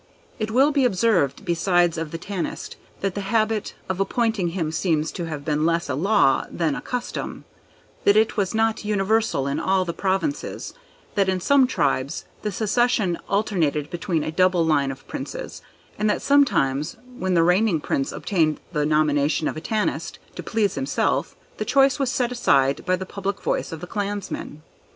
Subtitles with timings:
[0.39, 5.11] It will be observed besides of the Tanist, that the habit of appointing him seems
[5.11, 7.45] to have been less a law than a custom;
[8.03, 10.73] that it was not universal in all the Provinces;
[11.13, 15.61] that in some tribes the succession alternated between a double line of Princes;
[15.99, 20.73] and that sometimes when the reigning Prince obtained the nomination of a Tanist, to please
[20.73, 24.63] himself, the choice was set aside by the public voice of the clansmen.